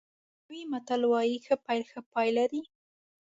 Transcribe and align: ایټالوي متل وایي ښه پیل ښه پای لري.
ایټالوي 0.09 0.61
متل 0.71 1.01
وایي 1.11 1.37
ښه 1.45 1.55
پیل 1.65 1.83
ښه 1.91 2.01
پای 2.13 2.29
لري. 2.37 2.61